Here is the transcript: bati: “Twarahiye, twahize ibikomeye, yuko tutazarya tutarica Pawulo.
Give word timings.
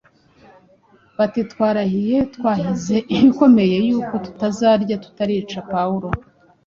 bati: 1.17 1.41
“Twarahiye, 1.51 2.17
twahize 2.35 2.95
ibikomeye, 3.15 3.75
yuko 3.87 4.13
tutazarya 4.25 4.95
tutarica 5.03 5.59
Pawulo. 5.71 6.07